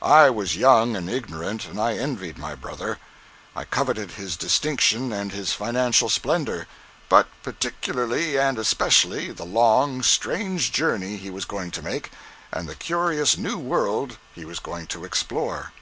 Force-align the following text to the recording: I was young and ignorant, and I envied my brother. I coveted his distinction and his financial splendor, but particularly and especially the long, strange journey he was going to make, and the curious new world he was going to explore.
I 0.00 0.30
was 0.30 0.56
young 0.56 0.96
and 0.96 1.06
ignorant, 1.10 1.66
and 1.66 1.78
I 1.78 1.98
envied 1.98 2.38
my 2.38 2.54
brother. 2.54 2.98
I 3.54 3.64
coveted 3.66 4.12
his 4.12 4.34
distinction 4.34 5.12
and 5.12 5.32
his 5.32 5.52
financial 5.52 6.08
splendor, 6.08 6.66
but 7.10 7.26
particularly 7.42 8.38
and 8.38 8.58
especially 8.58 9.32
the 9.32 9.44
long, 9.44 10.02
strange 10.02 10.72
journey 10.72 11.18
he 11.18 11.28
was 11.28 11.44
going 11.44 11.72
to 11.72 11.82
make, 11.84 12.10
and 12.50 12.66
the 12.66 12.74
curious 12.74 13.36
new 13.36 13.58
world 13.58 14.16
he 14.34 14.46
was 14.46 14.60
going 14.60 14.86
to 14.86 15.04
explore. 15.04 15.72